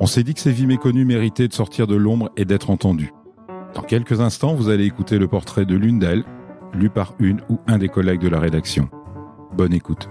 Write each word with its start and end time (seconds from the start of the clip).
On 0.00 0.06
s'est 0.06 0.24
dit 0.24 0.34
que 0.34 0.40
ces 0.40 0.50
vies 0.50 0.66
méconnues 0.66 1.04
méritaient 1.04 1.46
de 1.46 1.52
sortir 1.52 1.86
de 1.86 1.94
l'ombre 1.94 2.30
et 2.36 2.44
d'être 2.44 2.70
entendues. 2.70 3.12
Dans 3.74 3.82
quelques 3.82 4.20
instants, 4.20 4.54
vous 4.54 4.68
allez 4.68 4.84
écouter 4.84 5.18
le 5.18 5.28
portrait 5.28 5.64
de 5.64 5.76
l'une 5.76 5.98
d'elles, 5.98 6.24
lu 6.72 6.90
par 6.90 7.14
une 7.20 7.40
ou 7.48 7.58
un 7.66 7.78
des 7.78 7.88
collègues 7.88 8.20
de 8.20 8.28
la 8.28 8.40
rédaction. 8.40 8.88
Bonne 9.52 9.72
écoute. 9.72 10.08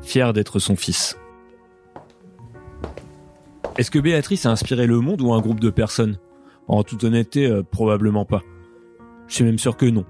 Fier 0.00 0.32
d'être 0.32 0.58
son 0.58 0.74
fils. 0.74 1.16
Est-ce 3.76 3.92
que 3.92 4.00
Béatrice 4.00 4.46
a 4.46 4.50
inspiré 4.50 4.86
le 4.88 4.98
monde 5.00 5.20
ou 5.20 5.32
un 5.32 5.40
groupe 5.40 5.60
de 5.60 5.70
personnes? 5.70 6.18
En 6.66 6.82
toute 6.82 7.04
honnêteté, 7.04 7.46
euh, 7.46 7.62
probablement 7.62 8.24
pas. 8.24 8.42
Je 9.28 9.34
suis 9.34 9.44
même 9.44 9.58
sûr 9.58 9.76
que 9.76 9.86
non. 9.86 10.04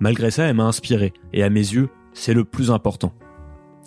Malgré 0.00 0.30
ça, 0.32 0.44
elle 0.44 0.56
m'a 0.56 0.64
inspiré, 0.64 1.12
et 1.32 1.42
à 1.44 1.50
mes 1.50 1.60
yeux, 1.60 1.88
c'est 2.12 2.34
le 2.34 2.44
plus 2.44 2.70
important. 2.70 3.12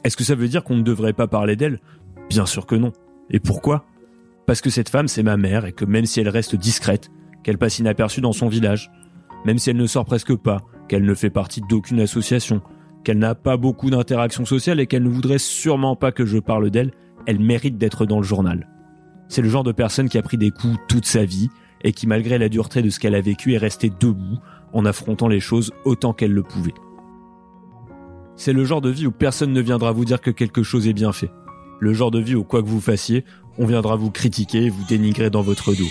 Est-ce 0.04 0.18
que 0.18 0.24
ça 0.24 0.36
veut 0.36 0.48
dire 0.48 0.64
qu'on 0.64 0.78
ne 0.78 0.84
devrait 0.84 1.14
pas 1.14 1.28
parler 1.28 1.56
d'elle? 1.56 1.80
Bien 2.30 2.46
sûr 2.46 2.66
que 2.66 2.76
non. 2.76 2.92
Et 3.30 3.40
pourquoi? 3.40 3.86
Parce 4.48 4.62
que 4.62 4.70
cette 4.70 4.90
femme, 4.90 5.08
c'est 5.08 5.24
ma 5.24 5.38
mère 5.38 5.66
et 5.66 5.74
que 5.74 5.86
même 5.86 6.06
si 6.06 6.20
elle 6.20 6.30
reste 6.30 6.56
discrète, 6.56 7.10
qu'elle 7.44 7.58
passe 7.58 7.80
inaperçue 7.80 8.22
dans 8.22 8.34
son 8.34 8.48
village, 8.48 8.92
même 9.46 9.58
si 9.58 9.70
elle 9.70 9.78
ne 9.78 9.86
sort 9.86 10.06
presque 10.06 10.36
pas, 10.36 10.62
qu'elle 10.88 11.06
ne 11.06 11.14
fait 11.14 11.30
partie 11.30 11.62
d'aucune 11.62 12.00
association, 12.00 12.62
qu'elle 13.04 13.20
n'a 13.20 13.36
pas 13.36 13.58
beaucoup 13.58 13.90
d'interactions 13.90 14.46
sociales 14.46 14.80
et 14.80 14.88
qu'elle 14.88 15.04
ne 15.04 15.10
voudrait 15.10 15.40
sûrement 15.40 15.96
pas 15.96 16.12
que 16.12 16.26
je 16.26 16.38
parle 16.38 16.70
d'elle, 16.70 16.92
elle 17.26 17.40
mérite 17.40 17.78
d'être 17.78 18.06
dans 18.06 18.18
le 18.18 18.24
journal. 18.24 18.68
C'est 19.28 19.42
le 19.42 19.50
genre 19.50 19.64
de 19.64 19.72
personne 19.72 20.10
qui 20.10 20.18
a 20.18 20.22
pris 20.22 20.38
des 20.38 20.52
coups 20.52 20.78
toute 20.88 21.06
sa 21.06 21.24
vie 21.24 21.50
et 21.84 21.94
qui 21.94 22.08
malgré 22.08 22.38
la 22.38 22.50
dureté 22.50 22.82
de 22.82 22.90
ce 22.90 23.00
qu'elle 23.00 23.16
a 23.16 23.22
vécu 23.22 23.54
est 23.54 23.58
restée 23.58 23.90
debout 23.90 24.40
en 24.74 24.86
affrontant 24.86 25.28
les 25.28 25.40
choses 25.40 25.72
autant 25.86 26.14
qu'elle 26.14 26.34
le 26.34 26.44
pouvait. 26.44 26.74
C'est 28.36 28.54
le 28.54 28.66
genre 28.66 28.82
de 28.82 28.90
vie 28.90 29.08
où 29.08 29.12
personne 29.12 29.54
ne 29.54 29.62
viendra 29.62 29.92
vous 29.92 30.06
dire 30.06 30.22
que 30.22 30.32
quelque 30.32 30.64
chose 30.64 30.88
est 30.88 30.94
bien 30.94 31.12
fait. 31.12 31.32
Le 31.80 31.94
genre 31.94 32.12
de 32.12 32.20
vie 32.20 32.36
où 32.36 32.44
quoi 32.44 32.62
que 32.62 32.68
vous 32.68 32.82
fassiez, 32.82 33.26
on 33.58 33.66
viendra 33.66 33.96
vous 33.96 34.12
critiquer 34.12 34.66
et 34.66 34.70
vous 34.70 34.84
dénigrer 34.88 35.30
dans 35.30 35.42
votre 35.42 35.74
dos. 35.74 35.90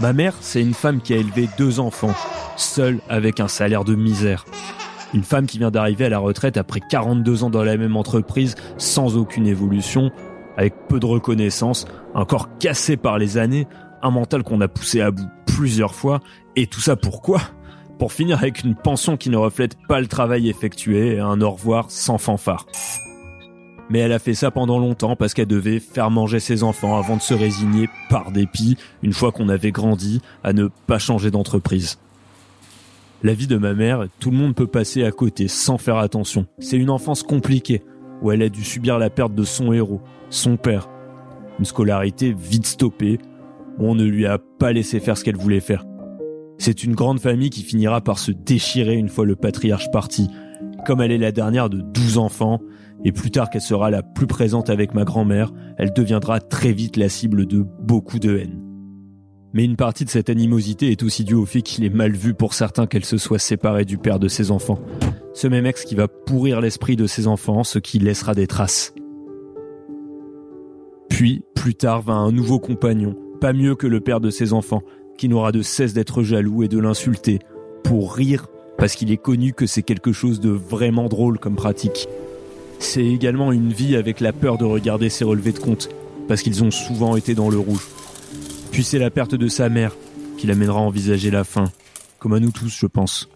Ma 0.00 0.12
mère, 0.12 0.34
c'est 0.40 0.62
une 0.62 0.74
femme 0.74 1.00
qui 1.00 1.12
a 1.12 1.16
élevé 1.16 1.48
deux 1.58 1.80
enfants, 1.80 2.14
seule 2.56 3.00
avec 3.08 3.40
un 3.40 3.48
salaire 3.48 3.84
de 3.84 3.94
misère. 3.94 4.44
Une 5.12 5.24
femme 5.24 5.46
qui 5.46 5.58
vient 5.58 5.70
d'arriver 5.70 6.04
à 6.04 6.08
la 6.08 6.18
retraite 6.18 6.56
après 6.56 6.80
42 6.80 7.42
ans 7.44 7.50
dans 7.50 7.64
la 7.64 7.76
même 7.76 7.96
entreprise, 7.96 8.54
sans 8.76 9.16
aucune 9.16 9.46
évolution, 9.46 10.12
avec 10.56 10.74
peu 10.88 11.00
de 11.00 11.06
reconnaissance, 11.06 11.86
un 12.14 12.24
corps 12.24 12.58
cassé 12.58 12.96
par 12.96 13.18
les 13.18 13.38
années, 13.38 13.66
un 14.02 14.10
mental 14.10 14.42
qu'on 14.44 14.60
a 14.60 14.68
poussé 14.68 15.00
à 15.00 15.10
bout 15.10 15.28
plusieurs 15.46 15.94
fois, 15.94 16.20
et 16.54 16.66
tout 16.66 16.80
ça 16.80 16.94
pourquoi? 16.94 17.40
Pour 17.98 18.12
finir 18.12 18.38
avec 18.38 18.62
une 18.62 18.74
pension 18.74 19.16
qui 19.16 19.30
ne 19.30 19.36
reflète 19.36 19.76
pas 19.88 20.00
le 20.00 20.06
travail 20.06 20.48
effectué 20.48 21.16
et 21.16 21.20
un 21.20 21.40
au 21.40 21.50
revoir 21.50 21.90
sans 21.90 22.18
fanfare. 22.18 22.66
Mais 23.90 24.00
elle 24.00 24.12
a 24.12 24.18
fait 24.18 24.34
ça 24.34 24.50
pendant 24.50 24.78
longtemps 24.78 25.16
parce 25.16 25.34
qu'elle 25.34 25.46
devait 25.46 25.80
faire 25.80 26.10
manger 26.10 26.40
ses 26.40 26.62
enfants 26.62 26.98
avant 26.98 27.16
de 27.16 27.22
se 27.22 27.34
résigner 27.34 27.88
par 28.10 28.30
dépit, 28.32 28.76
une 29.02 29.14
fois 29.14 29.32
qu'on 29.32 29.48
avait 29.48 29.72
grandi, 29.72 30.20
à 30.44 30.52
ne 30.52 30.68
pas 30.86 30.98
changer 30.98 31.30
d'entreprise. 31.30 31.98
La 33.22 33.32
vie 33.32 33.46
de 33.46 33.56
ma 33.56 33.74
mère, 33.74 34.06
tout 34.20 34.30
le 34.30 34.36
monde 34.36 34.54
peut 34.54 34.66
passer 34.66 35.04
à 35.04 35.10
côté 35.10 35.48
sans 35.48 35.78
faire 35.78 35.96
attention. 35.96 36.46
C'est 36.58 36.76
une 36.76 36.90
enfance 36.90 37.22
compliquée, 37.22 37.82
où 38.22 38.30
elle 38.30 38.42
a 38.42 38.48
dû 38.48 38.62
subir 38.62 38.98
la 38.98 39.10
perte 39.10 39.34
de 39.34 39.44
son 39.44 39.72
héros, 39.72 40.00
son 40.28 40.56
père. 40.56 40.88
Une 41.58 41.64
scolarité 41.64 42.32
vite 42.38 42.66
stoppée, 42.66 43.18
où 43.78 43.86
on 43.88 43.94
ne 43.94 44.04
lui 44.04 44.26
a 44.26 44.38
pas 44.38 44.72
laissé 44.72 45.00
faire 45.00 45.16
ce 45.16 45.24
qu'elle 45.24 45.36
voulait 45.36 45.60
faire. 45.60 45.87
C'est 46.58 46.82
une 46.82 46.94
grande 46.94 47.20
famille 47.20 47.50
qui 47.50 47.62
finira 47.62 48.00
par 48.00 48.18
se 48.18 48.32
déchirer 48.32 48.94
une 48.94 49.08
fois 49.08 49.24
le 49.24 49.36
patriarche 49.36 49.90
parti. 49.92 50.28
Comme 50.84 51.00
elle 51.00 51.12
est 51.12 51.18
la 51.18 51.32
dernière 51.32 51.70
de 51.70 51.80
douze 51.80 52.18
enfants, 52.18 52.60
et 53.04 53.12
plus 53.12 53.30
tard 53.30 53.48
qu'elle 53.48 53.62
sera 53.62 53.90
la 53.90 54.02
plus 54.02 54.26
présente 54.26 54.68
avec 54.68 54.92
ma 54.92 55.04
grand-mère, 55.04 55.52
elle 55.76 55.92
deviendra 55.92 56.40
très 56.40 56.72
vite 56.72 56.96
la 56.96 57.08
cible 57.08 57.46
de 57.46 57.64
beaucoup 57.80 58.18
de 58.18 58.36
haine. 58.36 58.60
Mais 59.54 59.64
une 59.64 59.76
partie 59.76 60.04
de 60.04 60.10
cette 60.10 60.30
animosité 60.30 60.90
est 60.90 61.02
aussi 61.02 61.24
due 61.24 61.34
au 61.34 61.46
fait 61.46 61.62
qu'il 61.62 61.84
est 61.84 61.94
mal 61.94 62.12
vu 62.12 62.34
pour 62.34 62.54
certains 62.54 62.86
qu'elle 62.86 63.04
se 63.04 63.18
soit 63.18 63.38
séparée 63.38 63.84
du 63.84 63.96
père 63.96 64.18
de 64.18 64.28
ses 64.28 64.50
enfants. 64.50 64.80
Ce 65.34 65.46
même 65.46 65.64
ex 65.64 65.84
qui 65.84 65.94
va 65.94 66.08
pourrir 66.08 66.60
l'esprit 66.60 66.96
de 66.96 67.06
ses 67.06 67.28
enfants, 67.28 67.64
ce 67.64 67.78
qui 67.78 67.98
laissera 67.98 68.34
des 68.34 68.46
traces. 68.46 68.94
Puis, 71.08 71.42
plus 71.54 71.74
tard, 71.74 72.02
vint 72.02 72.18
un 72.18 72.32
nouveau 72.32 72.58
compagnon, 72.58 73.16
pas 73.40 73.52
mieux 73.52 73.74
que 73.74 73.86
le 73.86 74.00
père 74.00 74.20
de 74.20 74.30
ses 74.30 74.52
enfants, 74.52 74.82
qui 75.18 75.28
n'aura 75.28 75.52
de 75.52 75.60
cesse 75.60 75.92
d'être 75.92 76.22
jaloux 76.22 76.62
et 76.62 76.68
de 76.68 76.78
l'insulter, 76.78 77.40
pour 77.82 78.14
rire, 78.14 78.46
parce 78.78 78.94
qu'il 78.94 79.10
est 79.10 79.18
connu 79.18 79.52
que 79.52 79.66
c'est 79.66 79.82
quelque 79.82 80.12
chose 80.12 80.40
de 80.40 80.50
vraiment 80.50 81.08
drôle 81.08 81.38
comme 81.38 81.56
pratique. 81.56 82.08
C'est 82.78 83.04
également 83.04 83.52
une 83.52 83.72
vie 83.72 83.96
avec 83.96 84.20
la 84.20 84.32
peur 84.32 84.56
de 84.56 84.64
regarder 84.64 85.10
ses 85.10 85.24
relevés 85.24 85.52
de 85.52 85.58
compte, 85.58 85.90
parce 86.28 86.42
qu'ils 86.42 86.62
ont 86.62 86.70
souvent 86.70 87.16
été 87.16 87.34
dans 87.34 87.50
le 87.50 87.58
rouge. 87.58 87.86
Puis 88.70 88.84
c'est 88.84 89.00
la 89.00 89.10
perte 89.10 89.34
de 89.34 89.48
sa 89.48 89.68
mère 89.68 89.96
qui 90.36 90.46
l'amènera 90.46 90.78
à 90.78 90.84
envisager 90.84 91.32
la 91.32 91.42
fin, 91.42 91.64
comme 92.20 92.32
à 92.32 92.40
nous 92.40 92.52
tous, 92.52 92.74
je 92.78 92.86
pense. 92.86 93.28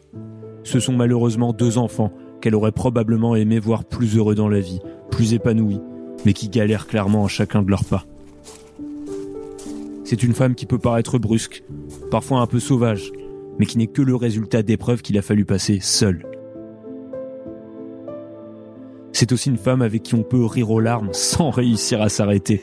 Ce 0.62 0.78
sont 0.78 0.92
malheureusement 0.92 1.52
deux 1.52 1.78
enfants 1.78 2.12
qu'elle 2.40 2.54
aurait 2.54 2.72
probablement 2.72 3.34
aimé 3.34 3.58
voir 3.58 3.84
plus 3.84 4.16
heureux 4.16 4.36
dans 4.36 4.48
la 4.48 4.60
vie, 4.60 4.80
plus 5.10 5.34
épanouis, 5.34 5.80
mais 6.24 6.32
qui 6.32 6.48
galèrent 6.48 6.86
clairement 6.86 7.24
à 7.24 7.28
chacun 7.28 7.62
de 7.62 7.70
leurs 7.70 7.84
pas. 7.84 8.04
C'est 10.04 10.22
une 10.22 10.34
femme 10.34 10.54
qui 10.54 10.66
peut 10.66 10.78
paraître 10.78 11.18
brusque, 11.18 11.62
parfois 12.10 12.40
un 12.40 12.46
peu 12.46 12.60
sauvage, 12.60 13.12
mais 13.58 13.66
qui 13.66 13.78
n'est 13.78 13.86
que 13.86 14.02
le 14.02 14.16
résultat 14.16 14.62
d'épreuves 14.62 15.02
qu'il 15.02 15.18
a 15.18 15.22
fallu 15.22 15.44
passer 15.44 15.78
seule. 15.80 16.26
C'est 19.12 19.32
aussi 19.32 19.50
une 19.50 19.58
femme 19.58 19.82
avec 19.82 20.02
qui 20.02 20.14
on 20.14 20.22
peut 20.22 20.44
rire 20.44 20.70
aux 20.70 20.80
larmes 20.80 21.10
sans 21.12 21.50
réussir 21.50 22.02
à 22.02 22.08
s'arrêter. 22.08 22.60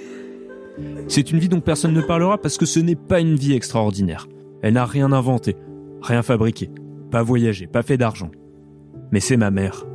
C'est 1.08 1.32
une 1.32 1.40
vie 1.40 1.50
dont 1.50 1.62
personne 1.62 1.94
ne 1.94 2.02
parlera 2.02 2.38
parce 2.38 2.58
que 2.58 2.66
ce 2.66 2.80
n'est 2.80 2.96
pas 2.96 3.20
une 3.20 3.36
vie 3.36 3.54
extraordinaire. 3.54 4.28
Elle 4.62 4.74
n'a 4.74 4.86
rien 4.86 5.12
inventé, 5.12 5.56
rien 6.02 6.22
fabriqué, 6.22 6.70
pas 7.12 7.24
voyagé, 7.24 7.68
pas 7.68 7.84
fait 7.84 7.98
d'argent. 7.98 8.32
Mais 9.12 9.20
c'est 9.20 9.38
ma 9.38 9.52
mère, 9.52 9.86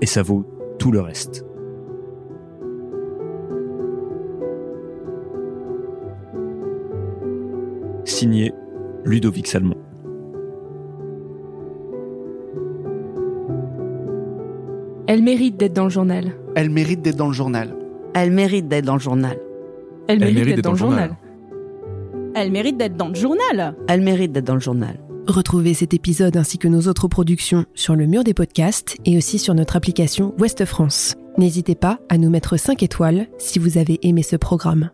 et 0.00 0.06
ça 0.06 0.22
vaut 0.22 0.46
tout 0.78 0.92
le 0.92 1.00
reste. 1.00 1.44
Signé 8.08 8.52
Ludovic 9.04 9.46
Salmon. 9.46 9.76
Elle 15.06 15.22
mérite 15.22 15.58
d'être 15.58 15.74
dans 15.74 15.84
le 15.84 15.90
journal. 15.90 16.32
Elle 16.56 16.70
mérite 16.70 17.02
d'être 17.02 17.16
dans 17.16 17.28
le 17.28 17.34
journal. 17.34 17.74
Elle 18.16 18.32
mérite 18.32 18.66
d'être 18.66 18.86
dans 18.86 18.94
le 18.94 19.00
journal. 19.00 19.38
Elle, 20.08 20.20
mérite, 20.20 20.46
d'être 20.46 20.62
dans, 20.62 20.70
le 20.70 20.76
journal. 20.76 21.16
Elle 22.34 22.50
mérite 22.50 22.78
d'être 22.78 22.96
dans 22.96 23.08
le 23.08 23.14
journal. 23.14 23.76
Elle 23.88 24.00
mérite 24.00 24.32
d'être 24.32 24.46
dans 24.46 24.54
le 24.54 24.60
journal. 24.60 24.98
Retrouvez 25.26 25.74
cet 25.74 25.92
épisode 25.92 26.38
ainsi 26.38 26.56
que 26.56 26.68
nos 26.68 26.88
autres 26.88 27.08
productions 27.08 27.66
sur 27.74 27.94
le 27.94 28.06
mur 28.06 28.24
des 28.24 28.32
podcasts 28.32 28.96
et 29.04 29.18
aussi 29.18 29.38
sur 29.38 29.54
notre 29.54 29.76
application 29.76 30.34
Ouest 30.38 30.64
France. 30.64 31.14
N'hésitez 31.36 31.74
pas 31.74 31.98
à 32.08 32.16
nous 32.16 32.30
mettre 32.30 32.56
5 32.56 32.82
étoiles 32.82 33.26
si 33.36 33.58
vous 33.58 33.76
avez 33.76 33.98
aimé 34.02 34.22
ce 34.22 34.36
programme. 34.36 34.90